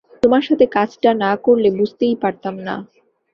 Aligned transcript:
তোমার 0.23 0.43
সাথে 0.47 0.65
কাজটা 0.75 1.09
না 1.23 1.31
করলে 1.45 1.69
বুঝতেই 1.79 2.15
পারতাম 2.23 2.55
না। 2.67 2.75